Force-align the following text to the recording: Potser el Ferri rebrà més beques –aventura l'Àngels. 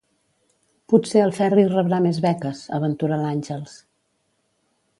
Potser 0.93 1.21
el 1.25 1.33
Ferri 1.39 1.65
rebrà 1.67 1.99
més 2.05 2.21
beques 2.25 2.63
–aventura 2.79 3.21
l'Àngels. 3.25 3.77